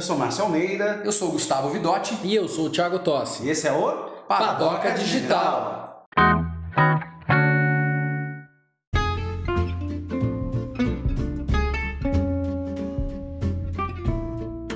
[0.00, 1.02] Eu sou Márcio Almeida.
[1.04, 2.18] Eu sou o Gustavo Vidotti.
[2.24, 3.44] E eu sou o Thiago Tossi.
[3.44, 3.92] E esse é o
[4.26, 6.06] Padoca Digital.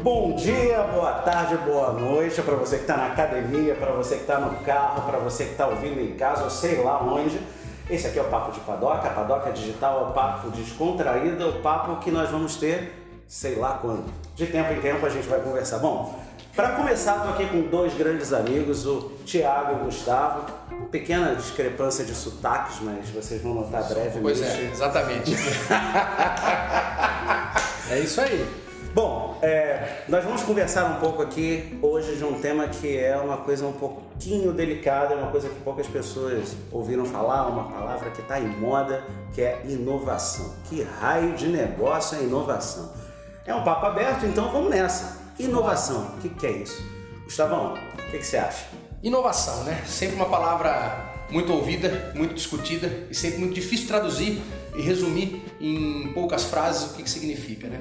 [0.02, 4.20] Bom dia, boa tarde, boa noite para você que está na academia, para você que
[4.20, 7.41] está no carro, para você que está ouvindo em casa, ou sei lá onde.
[7.89, 11.46] Esse aqui é o Papo de Padoca, a Padoca Digital é o papo descontraído, é
[11.46, 14.04] o papo que nós vamos ter sei lá quando.
[14.34, 15.78] De tempo em tempo a gente vai conversar.
[15.78, 16.18] Bom,
[16.54, 20.46] para começar, estou aqui com dois grandes amigos, o Tiago e o Gustavo.
[20.70, 24.20] Uma pequena discrepância de sotaques, mas vocês vão notar brevemente.
[24.20, 25.34] Pois é, exatamente.
[27.90, 28.46] é isso aí.
[28.94, 33.38] Bom, é, nós vamos conversar um pouco aqui hoje de um tema que é uma
[33.38, 38.38] coisa um pouquinho delicada, uma coisa que poucas pessoas ouviram falar, uma palavra que está
[38.38, 39.02] em moda,
[39.33, 40.55] que é inovação.
[40.69, 42.92] Que raio de negócio é inovação?
[43.47, 45.23] É um papo aberto, então vamos nessa.
[45.39, 46.83] Inovação, o que, que, é isso?
[47.25, 48.67] Gustavão, o que, que você acha?
[49.03, 49.83] Inovação, né?
[49.87, 54.41] Sempre uma palavra muito ouvida, muito discutida e sempre muito difícil traduzir
[54.75, 57.81] e resumir em poucas frases o que, que significa, né?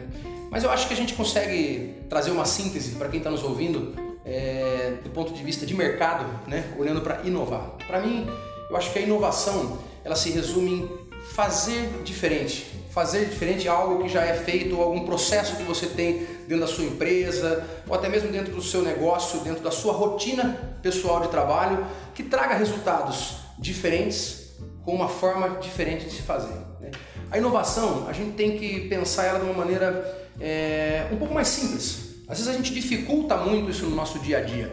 [0.51, 3.95] Mas eu acho que a gente consegue trazer uma síntese para quem está nos ouvindo
[4.25, 6.73] é, do ponto de vista de mercado, né?
[6.77, 7.75] Olhando para inovar.
[7.87, 8.27] Para mim,
[8.69, 10.89] eu acho que a inovação ela se resume em
[11.33, 16.59] fazer diferente, fazer diferente algo que já é feito, algum processo que você tem dentro
[16.59, 21.19] da sua empresa, ou até mesmo dentro do seu negócio, dentro da sua rotina pessoal
[21.21, 24.53] de trabalho, que traga resultados diferentes
[24.85, 26.53] com uma forma diferente de se fazer.
[26.79, 26.91] Né?
[27.31, 31.47] A inovação, a gente tem que pensar ela de uma maneira é, um pouco mais
[31.47, 32.13] simples.
[32.27, 34.71] Às vezes a gente dificulta muito isso no nosso dia a dia.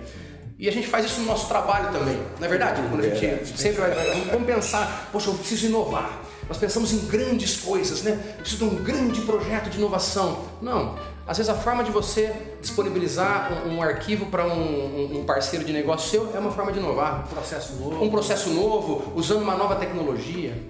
[0.58, 2.82] E a gente faz isso no nosso trabalho também, não é verdade?
[2.90, 3.90] Quando a gente sempre vai,
[4.30, 6.29] vamos pensar, poxa, eu preciso inovar.
[6.50, 8.20] Nós pensamos em grandes coisas, né?
[8.30, 10.46] Eu preciso de um grande projeto de inovação.
[10.60, 10.98] Não.
[11.24, 15.72] Às vezes a forma de você disponibilizar um, um arquivo para um, um, parceiro de
[15.72, 17.20] negócio seu é uma forma de inovar.
[17.20, 18.04] Um processo novo.
[18.04, 20.60] Um processo novo, usando uma nova tecnologia.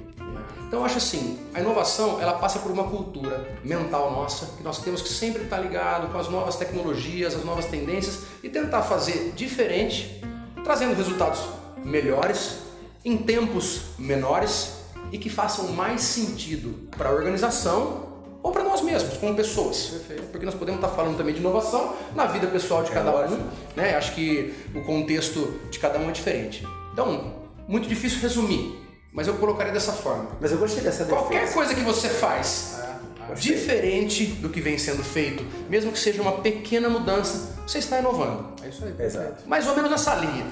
[0.66, 4.82] Então eu acho assim, a inovação ela passa por uma cultura mental nossa, que nós
[4.82, 9.32] temos que sempre estar ligado com as novas tecnologias, as novas tendências e tentar fazer
[9.34, 10.22] diferente,
[10.62, 11.40] trazendo resultados
[11.82, 12.58] melhores,
[13.02, 14.79] em tempos menores
[15.12, 18.10] e que façam mais sentido para a organização
[18.42, 19.86] ou para nós mesmos, como pessoas.
[19.86, 20.22] Perfeito.
[20.30, 23.38] Porque nós podemos estar falando também de inovação na vida pessoal de é cada um,
[23.76, 23.96] né?
[23.96, 26.66] Acho que o contexto de cada um é diferente.
[26.92, 27.34] Então,
[27.68, 28.80] muito difícil resumir,
[29.12, 30.30] mas eu colocaria dessa forma.
[30.40, 31.20] Mas eu gostei dessa defesa.
[31.20, 32.80] Qualquer coisa que você faz
[33.28, 37.98] é, diferente do que vem sendo feito, mesmo que seja uma pequena mudança, você está
[37.98, 38.54] inovando.
[38.62, 39.06] É isso aí.
[39.06, 39.46] Exato.
[39.46, 40.46] Mais ou menos nessa linha.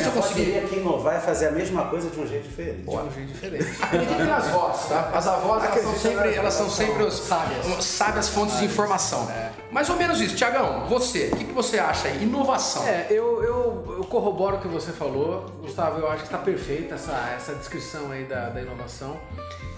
[0.00, 2.82] Se eu conseguiria que inovar é fazer a mesma coisa de um jeito diferente.
[2.82, 3.66] Pô, de um jeito diferente.
[3.82, 5.10] Acreditem nas vozes, tá?
[5.12, 9.28] As avós elas são sempre, elas são sempre os sábias, sábias fontes de informação.
[9.30, 9.50] É.
[9.70, 10.36] Mais ou menos isso.
[10.36, 12.22] Tiagão, você, o que, que você acha aí?
[12.22, 12.86] Inovação.
[12.86, 15.46] É, eu, eu, eu corroboro o que você falou.
[15.62, 19.18] Gustavo, eu acho que está perfeita essa, essa descrição aí da, da inovação.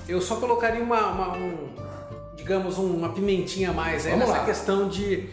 [0.08, 1.68] Eu só colocaria uma, uma um,
[2.34, 4.44] digamos, uma pimentinha a mais aí Vamos nessa lá.
[4.44, 5.28] questão de,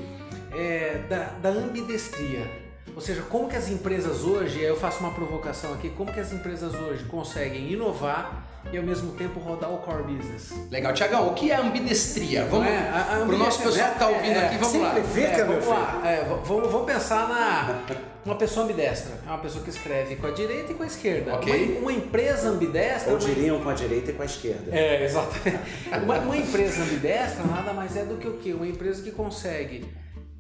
[0.54, 2.61] é, da, da ambidestria.
[2.96, 6.32] Ou seja, como que as empresas hoje, eu faço uma provocação aqui, como que as
[6.34, 10.54] empresas hoje conseguem inovar e ao mesmo tempo rodar o core business?
[10.70, 12.46] Legal, Tiagão, o que é ambidestria?
[12.46, 12.78] Vamos é?
[12.78, 14.90] a, a pro nosso pessoal que está ouvindo é, aqui, vamos lá.
[14.98, 17.82] É, meu vamos lá, é, vamos, vamos pensar na
[18.26, 19.14] uma pessoa ambidestra.
[19.26, 21.34] É uma pessoa que escreve com a direita e com a esquerda.
[21.36, 21.78] Ok.
[21.78, 23.14] Uma, uma empresa ambidestra.
[23.14, 24.76] Ou uma- diriam com a direita e com a esquerda.
[24.76, 25.60] É, exatamente.
[26.04, 28.54] Uma, uma empresa ambidestra nada mais é do que o quê?
[28.54, 29.86] Uma empresa que consegue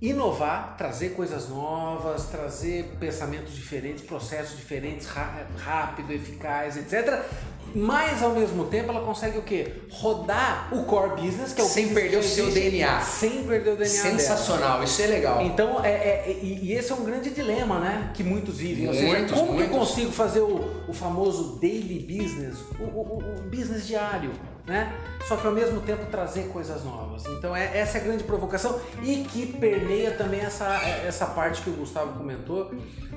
[0.02, 5.08] inovar, trazer coisas novas, trazer pensamentos diferentes, processos diferentes,
[5.58, 7.22] rápido, eficaz, etc.
[7.76, 9.74] Mas ao mesmo tempo ela consegue o quê?
[9.92, 13.00] Rodar o core business, que é o Sem perder o seu DNA.
[13.02, 14.04] Sem perder o DNA.
[14.04, 14.20] dela.
[14.20, 15.42] Sensacional, isso é legal.
[15.44, 18.12] Então, é, é- e, esse é um grande dilema, né?
[18.14, 18.88] Que muitos vivem.
[18.88, 19.78] Ou seja, Muitos, como que eu muitos.
[19.78, 24.32] consigo fazer o, o famoso daily business, o- o- o business diário,
[24.66, 24.94] né?
[25.28, 27.26] Só que ao mesmo tempo trazer coisas novas.
[27.26, 30.68] Então, é, essa é a grande provocação e que permeia também essa,
[31.06, 32.72] essa parte que o Gustavo comentou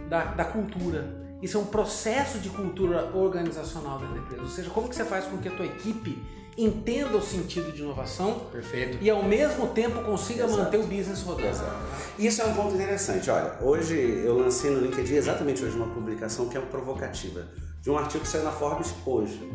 [0.09, 1.23] da, da cultura.
[1.43, 4.43] Isso é um processo de cultura organizacional da empresa.
[4.43, 6.19] Ou seja, como que você faz com que a tua equipe
[6.57, 8.99] entenda o sentido de inovação Perfeito.
[9.01, 10.63] e ao mesmo tempo consiga Exato.
[10.63, 11.49] manter o business rodando.
[11.49, 11.77] Exato.
[12.19, 13.29] Isso é um ponto interessante.
[13.31, 17.49] Olha, hoje eu lancei no LinkedIn exatamente hoje uma publicação que é provocativa,
[17.85, 19.47] de um artigo que saiu na Forbes hoje.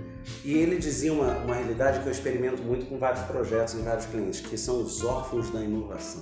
[0.46, 4.06] E ele dizia uma, uma realidade que eu experimento muito com vários projetos e vários
[4.06, 6.22] clientes, que são os órfãos da inovação.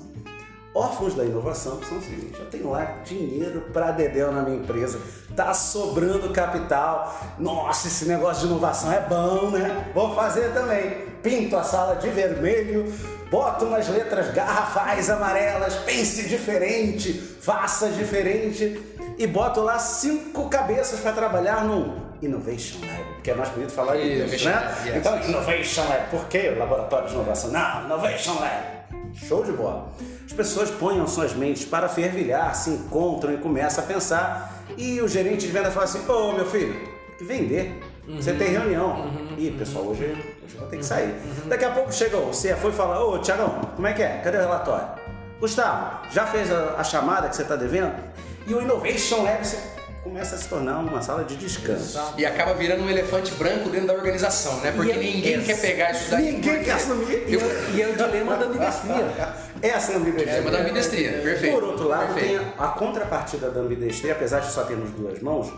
[0.74, 5.02] órfãos da inovação são o seguinte: eu tenho lá dinheiro para dedéu na minha empresa,
[5.36, 7.14] tá sobrando capital.
[7.38, 9.92] Nossa, esse negócio de inovação é bom, né?
[9.94, 11.06] Vou fazer também.
[11.22, 12.86] Pinto a sala de vermelho,
[13.30, 21.12] boto umas letras garrafais amarelas, pense diferente, faça diferente e boto lá cinco cabeças para
[21.12, 24.76] trabalhar num Innovation Lab, porque é mais bonito falar isso, Innovation né?
[24.86, 24.96] Yes.
[24.96, 27.52] Então, Innovation Lab, por que laboratório de inovação?
[27.52, 28.78] Não, Innovation Lab.
[29.16, 29.90] Show de bola.
[30.26, 34.64] As pessoas põem suas mentes para fervilhar, se encontram e começam a pensar.
[34.78, 37.80] E o gerente de venda fala assim: Ô meu filho, tem que vender.
[38.08, 39.10] Você tem reunião.
[39.38, 40.04] Ih, pessoal, hoje,
[40.44, 41.16] hoje eu vou ter que sair.
[41.46, 44.22] Daqui a pouco chega o CFO e fala: Ô Tiagão, como é que é?
[44.24, 44.88] Cadê o relatório?
[45.40, 47.94] Gustavo, já fez a, a chamada que você está devendo?
[48.48, 49.58] E o Innovation Lab você
[50.04, 52.00] começa a se tornar uma sala de descanso.
[52.18, 54.72] E acaba virando um elefante branco dentro da organização, né?
[54.72, 56.32] Porque E é- ninguém quer pegar isso daí.
[56.32, 57.26] Ninguém quer assumir.
[57.28, 59.14] E, é- e é o dilema da ambidestria.
[59.62, 60.34] Essa é a ambidestria.
[60.34, 61.54] É da ambidestria, perfeito.
[61.56, 62.40] Por outro lado, Perfeito.
[62.44, 65.52] tem a, a contrapartida da ambidestria, apesar de só termos duas mãos,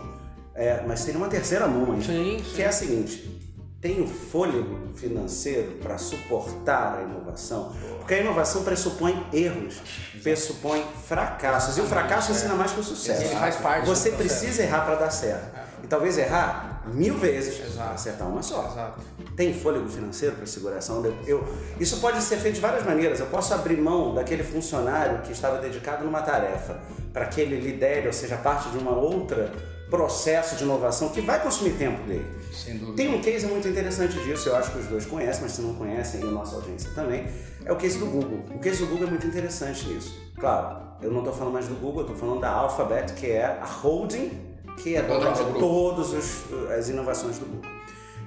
[0.54, 2.62] é, mas tem uma terceira mão aí, Sim, que sim.
[2.62, 3.49] é a seguinte:
[3.80, 9.80] tem o fôlego financeiro para suportar a inovação, porque a inovação pressupõe erros,
[10.22, 13.22] pressupõe fracassos, e o fracasso ensina mais que o sucesso.
[13.22, 15.58] Ele faz parte Você precisa errar para dar certo.
[15.82, 18.66] E talvez errar mil vezes para acertar uma só.
[18.70, 19.00] Exato.
[19.36, 21.12] Tem fôlego financeiro para segurar essa onda?
[21.26, 21.46] Eu,
[21.78, 23.20] isso pode ser feito de várias maneiras.
[23.20, 26.80] Eu posso abrir mão daquele funcionário que estava dedicado numa tarefa
[27.12, 29.52] para que ele lidere, ou seja, parte de uma outra
[29.90, 32.24] processo de inovação que vai consumir tempo dele.
[32.52, 32.96] Sem dúvida.
[32.96, 35.74] Tem um case muito interessante disso, eu acho que os dois conhecem, mas se não
[35.74, 37.26] conhecem, e a nossa audiência também,
[37.64, 38.44] é o case do Google.
[38.54, 40.16] O case do Google é muito interessante nisso.
[40.38, 43.44] Claro, eu não estou falando mais do Google, eu estou falando da Alphabet, que é
[43.44, 44.49] a holding
[44.82, 45.58] que é grupo.
[45.58, 47.70] todas as inovações do Google.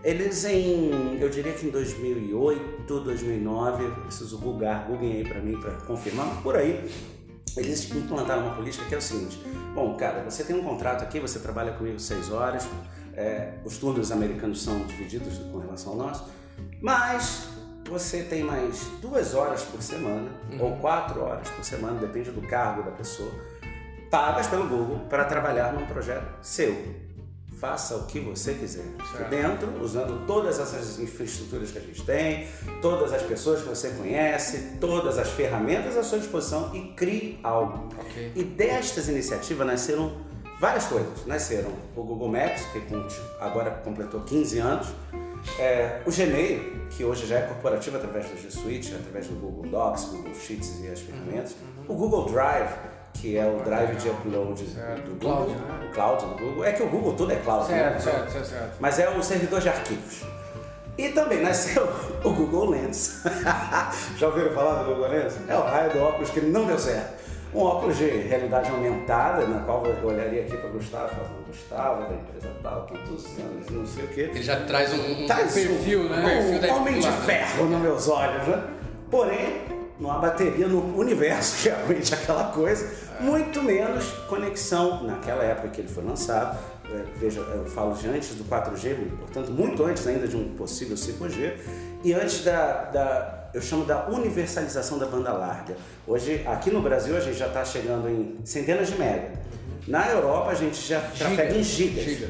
[0.03, 5.57] Eles em, eu diria que em 2008, 2009, eu preciso googar, googlem aí para mim
[5.57, 6.91] para confirmar, mas por aí,
[7.55, 9.39] eles implantaram uma política que é o seguinte:
[9.73, 12.67] bom, cara, você tem um contrato aqui, você trabalha comigo seis horas,
[13.15, 16.29] é, os turnos americanos são divididos com relação ao nosso,
[16.81, 17.47] mas
[17.89, 20.29] você tem mais duas horas por semana,
[20.59, 23.31] ou quatro horas por semana, depende do cargo da pessoa,
[24.13, 27.01] pagas pelo Google para trabalhar num projeto seu.
[27.59, 28.85] Faça o que você quiser.
[29.11, 29.27] Certo.
[29.27, 32.47] Dentro, usando todas essas infraestruturas que a gente tem,
[32.79, 37.89] todas as pessoas que você conhece, todas as ferramentas à sua disposição e crie algo.
[37.97, 38.33] Ok.
[38.35, 40.11] E destas iniciativas nasceram
[40.59, 41.25] várias coisas.
[41.25, 42.83] Nasceram o Google Maps, que
[43.39, 44.87] agora completou 15 anos,
[45.57, 49.71] é, o Gmail, que hoje já é corporativo através do G Suite, através do Google
[49.71, 51.55] Docs, Google Sheets e as ferramentas,
[51.87, 52.73] o Google Drive,
[53.13, 55.87] que é o drive de upload do Google, Cloud, né?
[55.87, 56.65] o cloud do Google.
[56.65, 57.77] É que o Google tudo é cloud, né?
[57.77, 58.75] Certo, certo, certo, certo.
[58.79, 60.23] mas é o servidor de arquivos.
[60.97, 61.87] E também nasceu
[62.23, 63.23] o Google Lens.
[64.17, 65.33] Já ouviram falar do Google Lens?
[65.47, 67.23] É o raio do óculos que não deu certo.
[67.53, 72.09] Um óculos de realidade aumentada, na qual eu olharia aqui para Gustavo e falaria, Gustavo,
[72.09, 74.21] da empresa tal, quantos anos, não sei o quê.
[74.21, 76.17] Ele já traz um, um perfil, um, né?
[76.17, 77.25] Um perfil da homem de lá, né?
[77.25, 78.63] ferro nos meus olhos, né?
[79.11, 79.61] Porém,
[79.99, 85.81] não há bateria no universo que aguente aquela coisa, muito menos conexão naquela época que
[85.81, 86.57] ele foi lançado.
[86.85, 90.95] É, veja, eu falo de antes do 4G, portanto, muito antes ainda de um possível
[90.95, 91.53] 5G,
[92.03, 95.77] e antes da, da eu chamo da universalização da banda larga.
[96.07, 99.31] Hoje, aqui no Brasil, a gente já está chegando em centenas de mega.
[99.87, 102.29] Na Europa, a gente já trafega em gigas Giga.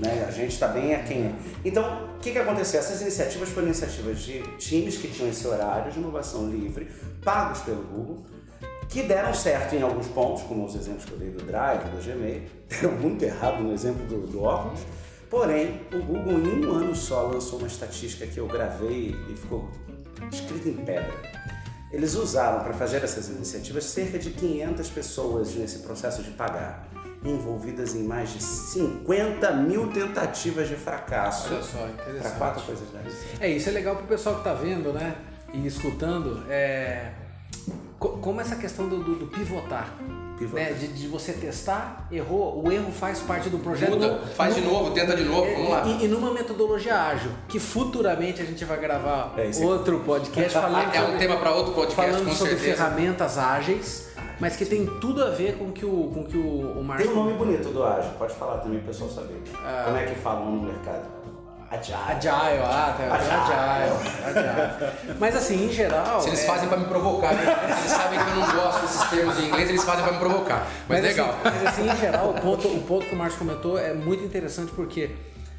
[0.00, 0.24] Né?
[0.26, 1.34] A gente está bem aquém.
[1.64, 2.80] Então, o que, que aconteceu?
[2.80, 6.88] Essas iniciativas foram iniciativas de times que tinham esse horário de inovação livre,
[7.22, 8.24] pagos pelo Google,
[8.88, 12.02] que deram certo em alguns pontos, como os exemplos que eu dei do Drive, do
[12.02, 14.80] Gmail, deram muito errado no exemplo do, do óculos.
[15.28, 19.70] Porém, o Google em um ano só lançou uma estatística que eu gravei e ficou
[20.32, 21.14] escrita em pedra.
[21.92, 26.88] Eles usaram para fazer essas iniciativas cerca de 500 pessoas nesse processo de pagar,
[27.24, 32.38] envolvidas em mais de 50 mil tentativas de fracasso Olha só, para interessante.
[32.38, 33.42] quatro coisas darem certo.
[33.42, 35.14] É, isso é legal pro pessoal que tá vendo, né?
[35.52, 36.42] E escutando.
[36.48, 37.10] É,
[37.98, 39.94] co- como essa questão do, do- do pivotar.
[40.38, 40.64] Pivotar.
[40.64, 40.72] Né?
[40.72, 43.90] De, de você testar, errou, o erro faz parte do projeto.
[43.90, 45.86] Muda, no- faz de no- novo, tenta de novo, vamos lá.
[45.86, 50.94] E, e numa metodologia ágil, que futuramente a gente vai gravar É, outro podcast falando
[50.94, 52.76] É um sobre, tema para outro podcast, falando com sobre certeza.
[52.76, 54.08] ferramentas ágeis,
[54.40, 57.10] mas que tem tudo a ver com que o, com que o, o Tem Márcio
[57.12, 59.40] um nome bonito do ágil, pode falar também para o pessoal saber.
[59.84, 61.20] Como é que falam no mercado?
[61.70, 61.96] Agile.
[62.08, 65.16] Agile, ah, tá, agile, agile.
[65.20, 66.20] Mas assim, em geral.
[66.20, 67.42] Se eles é- fazem para me provocar, né?
[67.64, 70.66] eles sabem que eu não gosto desses termos em inglês, eles fazem para me provocar.
[70.88, 71.30] Mas, legal.
[71.30, 74.24] Assim, mas assim, em geral, o ponto, o ponto que o Márcio comentou é muito
[74.24, 75.10] interessante porque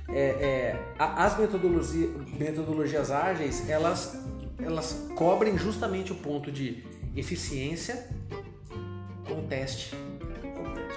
[0.09, 4.17] é, é, as metodologia, metodologias ágeis, elas,
[4.61, 6.83] elas cobrem justamente o ponto de
[7.15, 8.05] eficiência
[9.33, 9.95] com o teste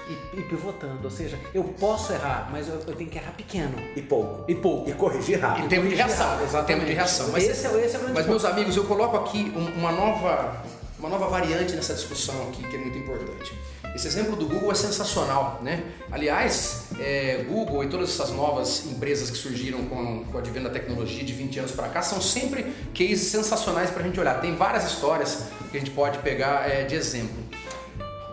[0.07, 0.99] e, e pivotando.
[1.03, 3.75] Ou seja, eu posso errar, mas eu, eu tenho que errar pequeno.
[3.95, 4.43] E pouco.
[4.49, 4.89] E pouco.
[4.89, 5.65] E corrigir rápido.
[5.65, 6.41] Em tempo de reação.
[6.43, 6.67] exatamente.
[6.67, 7.29] Tempo de reação.
[7.31, 7.53] Mas, Esse é-
[7.85, 10.63] esse é o grande mas meus amigos, eu coloco aqui um- uma nova,
[10.99, 13.53] uma nova variante nessa discussão aqui que é muito importante.
[13.95, 15.81] Esse exemplo do Google é sensacional, né?
[16.11, 20.69] Aliás, é, Google e todas essas novas empresas que surgiram com, com o advento da
[20.73, 22.63] tecnologia de 20 anos para cá são sempre
[22.93, 24.41] cases sensacionais para a gente olhar.
[24.41, 27.35] Tem várias histórias que a gente pode pegar é, de exemplo.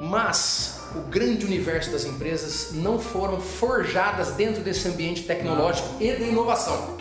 [0.03, 6.25] Mas o grande universo das empresas não foram forjadas dentro desse ambiente tecnológico e de
[6.25, 6.97] inovação.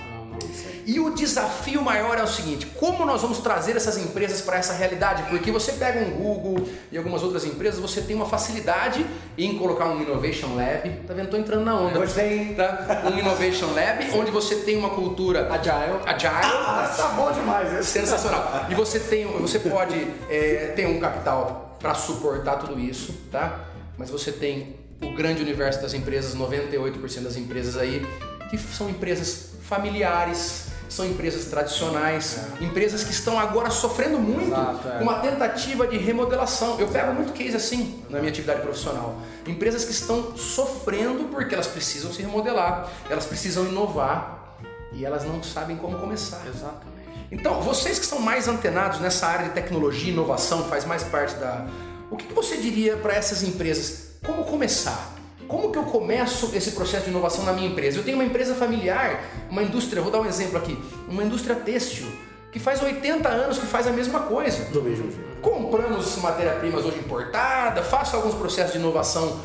[0.86, 4.74] E o desafio maior é o seguinte: como nós vamos trazer essas empresas para essa
[4.74, 5.24] realidade?
[5.29, 9.03] Porque você pega um Google e algumas outras empresas, você tem uma facilidade
[9.36, 10.89] em colocar um Innovation Lab.
[11.08, 11.29] Tá vendo?
[11.29, 12.00] Tô entrando na onda.
[12.00, 12.53] Gostei.
[12.53, 13.03] Tá?
[13.12, 16.01] Um Innovation Lab, onde você tem uma cultura Agile.
[16.05, 16.36] agile.
[16.43, 17.84] Ah, tá bom demais.
[17.86, 18.67] Sensacional.
[18.70, 23.66] E você tem, você pode é, ter um capital para suportar tudo isso, tá?
[23.98, 28.06] Mas você tem o grande universo das empresas, 98% das empresas aí,
[28.50, 35.00] que são empresas familiares, são empresas tradicionais, empresas que estão agora sofrendo muito Exato, é.
[35.00, 36.78] uma tentativa de remodelação.
[36.80, 39.16] Eu pego muito case assim na minha atividade profissional.
[39.48, 44.58] Empresas que estão sofrendo porque elas precisam se remodelar, elas precisam inovar
[44.92, 46.42] e elas não sabem como começar.
[46.46, 47.00] Exatamente.
[47.32, 51.36] Então, vocês que são mais antenados nessa área de tecnologia e inovação, faz mais parte
[51.36, 51.66] da.
[52.10, 54.10] O que que você diria para essas empresas?
[54.26, 55.16] Como começar?
[55.48, 58.00] Como que eu começo esse processo de inovação na minha empresa?
[58.00, 62.08] Eu tenho uma empresa familiar, uma indústria, vou dar um exemplo aqui, uma indústria têxtil,
[62.52, 64.66] que faz 80 anos que faz a mesma coisa.
[64.66, 65.42] Do mesmo jeito.
[65.42, 69.40] Compramos matéria-primas hoje importada, faço alguns processos de inovação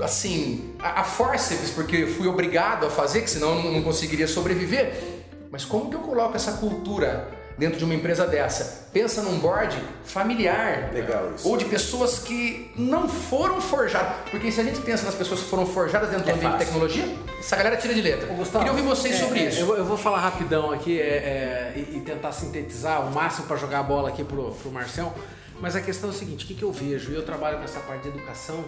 [0.00, 5.17] assim, a, a forceps, porque fui obrigado a fazer, que senão não conseguiria sobreviver.
[5.50, 8.88] Mas como que eu coloco essa cultura dentro de uma empresa dessa?
[8.92, 10.90] Pensa num board familiar.
[10.92, 11.48] Legal isso.
[11.48, 14.12] Ou de pessoas que não foram forjadas.
[14.30, 16.64] Porque se a gente pensa nas pessoas que foram forjadas dentro do É ambiente de
[16.64, 16.66] fácil.
[16.88, 18.32] tecnologia, essa galera tira de letra.
[18.32, 19.60] Ô, Gustavo, Queria ouvir vocês é, sobre é, isso.
[19.60, 23.46] Eu, vou- eu vou falar rapidão aqui é, é, e, e tentar sintetizar o máximo
[23.46, 25.14] para jogar a bola aqui pro, pro Marcel.
[25.60, 27.10] Mas a questão é o seguinte: o que, que eu vejo?
[27.10, 28.64] E eu trabalho com essa parte de educação.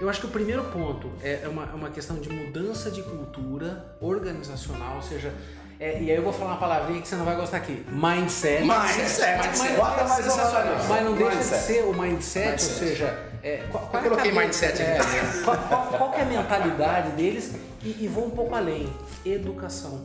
[0.00, 3.02] Eu acho que o primeiro ponto é é uma, é uma questão de mudança de
[3.02, 5.32] cultura organizacional, ou seja,
[5.80, 8.62] é, e aí eu vou falar uma palavrinha que você não vai gostar aqui: mindset.
[8.64, 9.36] Mindset.
[9.38, 10.76] Mas- Bota mais palavra.
[10.88, 11.58] Mas não deixa Mindset.
[11.58, 12.60] de ser o mindset, ou Mindset.
[12.78, 15.42] seja, é, qual, qual Eu é a coloquei mindset é, aqui também.
[15.44, 18.92] qual, qual- qual que é a mentalidade deles e, e vou um pouco além.
[19.24, 20.04] Educação.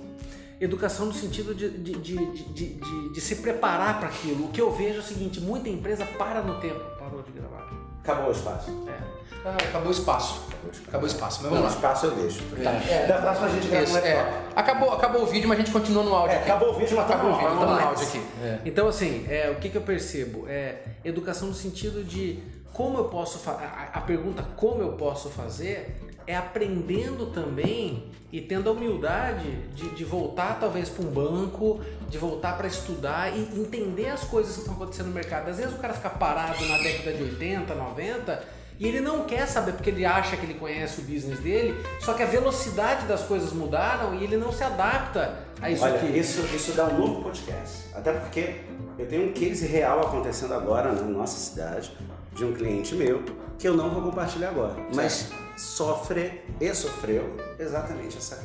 [0.62, 4.46] Educação no sentido de, de, de, de, de- de- de se preparar para aquilo.
[4.46, 6.80] O que eu vejo é o seguinte, muita empresa para no tempo.
[6.98, 7.70] Parou de gravar.
[8.02, 8.72] Acabou o espaço.
[8.88, 9.15] É.
[9.46, 10.42] Ah, acabou o espaço.
[10.88, 11.44] Acabou o espaço.
[11.44, 11.76] Mas Não, vamos o lá.
[11.76, 12.42] espaço eu deixo.
[12.64, 12.72] Tá.
[12.72, 13.06] É.
[13.08, 14.14] Da próxima a gente grava um Isso, é.
[14.16, 14.46] laptop.
[14.56, 16.34] Acabou, acabou o vídeo, mas a gente continua no áudio.
[16.36, 16.50] É, aqui.
[16.52, 17.68] acabou o vídeo, mas tá Acabou o vídeo, áudio.
[17.68, 18.22] tá no áudio aqui.
[18.66, 20.46] Então, assim, é, o que, que eu percebo?
[20.48, 22.40] É educação no sentido de
[22.74, 23.64] como eu posso fazer.
[23.66, 29.90] A, a pergunta como eu posso fazer é aprendendo também e tendo a humildade de,
[29.90, 31.80] de voltar talvez para um banco,
[32.10, 35.50] de voltar para estudar e entender as coisas que estão acontecendo no mercado.
[35.50, 38.44] Às vezes o cara fica parado na década de 80, 90
[38.80, 42.14] e ele não quer saber porque ele acha que ele conhece o business dele, só
[42.14, 46.18] que a velocidade das coisas mudaram e ele não se adapta a isso Olha, aqui.
[46.18, 47.86] isso, isso dá um novo podcast.
[47.94, 48.62] Até porque
[48.98, 51.92] eu tenho um case real acontecendo agora na nossa cidade,
[52.34, 53.24] de um cliente meu,
[53.58, 54.76] que eu não vou compartilhar agora.
[54.94, 58.44] Mas sofre e sofreu exatamente essa,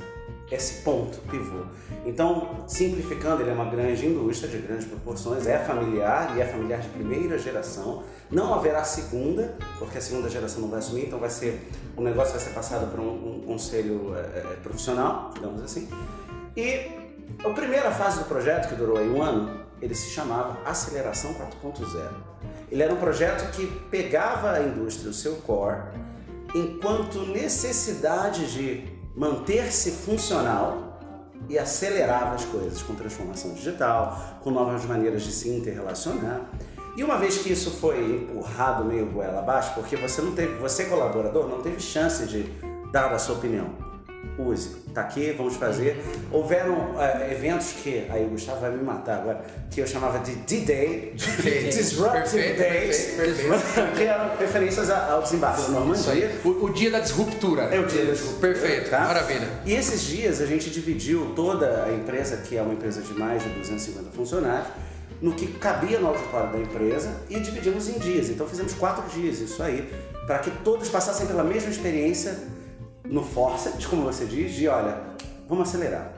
[0.51, 1.65] esse ponto pivô.
[2.05, 6.81] Então, simplificando, ele é uma grande indústria de grandes proporções, é familiar e é familiar
[6.81, 8.03] de primeira geração.
[8.31, 12.33] Não haverá segunda, porque a segunda geração não vai assumir, então vai ser o negócio
[12.33, 15.89] vai ser passado para um, um conselho é, profissional, digamos assim.
[16.57, 16.91] E
[17.45, 22.11] a primeira fase do projeto, que durou aí um ano, ele se chamava Aceleração 4.0.
[22.71, 25.83] Ele era um projeto que pegava a indústria, o seu core,
[26.55, 30.99] enquanto necessidade de manter-se funcional
[31.49, 36.43] e acelerava as coisas com transformação digital, com novas maneiras de se interrelacionar.
[36.97, 40.85] E uma vez que isso foi empurrado meio goela abaixo, porque você não teve, você
[40.85, 42.43] colaborador não teve chance de
[42.93, 43.90] dar a sua opinião
[44.39, 46.03] use, tá aqui, vamos fazer.
[46.31, 50.35] Houveram eh, eventos que, aí o Gustavo vai me matar agora, que eu chamava de
[50.35, 53.17] D-Day, Disruptive Days,
[53.97, 56.13] que eram referências ao desembarque da Isso Normandia.
[56.13, 56.41] aí.
[56.45, 57.63] O, o dia da disruptura.
[57.65, 59.01] É o dia da disruptura, Perfeito, tá?
[59.01, 59.49] maravilha.
[59.65, 63.43] E esses dias a gente dividiu toda a empresa, que é uma empresa de mais
[63.43, 64.69] de 250 funcionários,
[65.21, 68.31] no que cabia no auditório da empresa e dividimos em dias.
[68.31, 69.87] Então fizemos quatro dias, isso aí,
[70.27, 72.39] para que todos passassem pela mesma experiência
[73.11, 75.03] no Forceps, como você diz, de olha,
[75.49, 76.15] vamos acelerar.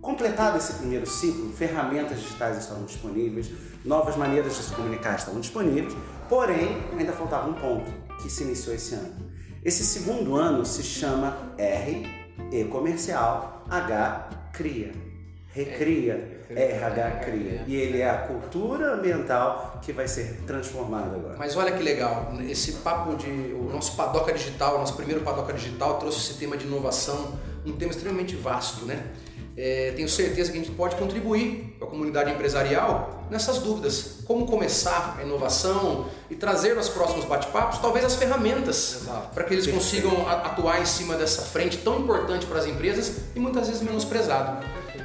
[0.00, 3.50] Completado esse primeiro ciclo, ferramentas digitais estavam disponíveis,
[3.84, 5.94] novas maneiras de se comunicar estavam disponíveis,
[6.28, 9.14] porém ainda faltava um ponto que se iniciou esse ano.
[9.62, 12.04] Esse segundo ano se chama R,
[12.50, 15.11] E comercial, H, cria.
[15.52, 17.64] Recria, RH cria.
[17.66, 21.36] E ele é a cultura ambiental que vai ser transformada agora.
[21.38, 23.28] Mas olha que legal, esse papo de.
[23.28, 27.72] O nosso Padoca Digital, o nosso primeiro Padoca Digital trouxe esse tema de inovação, um
[27.72, 29.02] tema extremamente vasto, né?
[29.54, 34.20] É, tenho certeza que a gente pode contribuir com a comunidade empresarial nessas dúvidas.
[34.24, 39.02] Como começar a inovação e trazer nos próximos bate-papos, talvez as ferramentas
[39.34, 43.40] para que eles consigam atuar em cima dessa frente tão importante para as empresas e
[43.40, 44.64] muitas vezes menosprezado.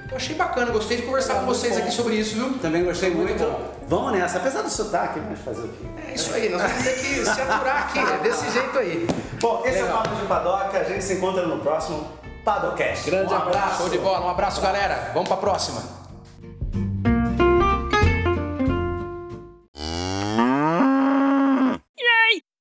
[0.09, 1.83] Eu achei bacana, gostei de conversar é, com vocês bom.
[1.83, 2.57] aqui sobre isso, viu?
[2.59, 3.43] Também gostei muito.
[3.43, 3.77] muito.
[3.87, 5.85] Vamos nessa, apesar do sotaque, mas fazer o quê?
[6.07, 9.07] É isso aí, nós vamos ter que se aturar aqui, é desse jeito aí.
[9.41, 9.87] Bom, esse Legal.
[9.87, 12.07] é o Papo de Padoca, a gente se encontra no próximo
[12.43, 13.09] Padocast.
[13.09, 13.77] Grande um abraço.
[13.77, 15.11] Show de bola, um abraço, galera.
[15.13, 15.96] Vamos para a próxima.